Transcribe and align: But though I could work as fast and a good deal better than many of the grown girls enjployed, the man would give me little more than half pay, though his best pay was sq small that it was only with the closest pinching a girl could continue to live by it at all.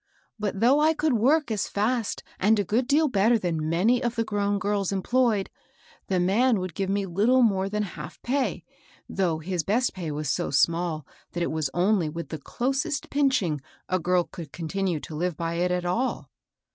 But 0.39 0.61
though 0.61 0.79
I 0.79 0.95
could 0.95 1.13
work 1.13 1.51
as 1.51 1.67
fast 1.67 2.23
and 2.39 2.57
a 2.57 2.63
good 2.63 2.87
deal 2.87 3.07
better 3.07 3.37
than 3.37 3.69
many 3.69 4.01
of 4.01 4.15
the 4.15 4.23
grown 4.23 4.57
girls 4.57 4.91
enjployed, 4.91 5.51
the 6.07 6.19
man 6.19 6.59
would 6.59 6.73
give 6.73 6.89
me 6.89 7.05
little 7.05 7.43
more 7.43 7.69
than 7.69 7.83
half 7.83 8.19
pay, 8.23 8.65
though 9.07 9.37
his 9.37 9.61
best 9.61 9.93
pay 9.93 10.09
was 10.09 10.27
sq 10.27 10.53
small 10.53 11.05
that 11.33 11.43
it 11.43 11.51
was 11.51 11.69
only 11.75 12.09
with 12.09 12.29
the 12.29 12.39
closest 12.39 13.11
pinching 13.11 13.61
a 13.87 13.99
girl 13.99 14.23
could 14.23 14.51
continue 14.51 14.99
to 15.01 15.13
live 15.13 15.37
by 15.37 15.53
it 15.53 15.69
at 15.69 15.85
all. 15.85 16.31